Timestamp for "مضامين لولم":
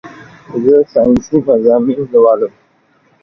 1.47-2.51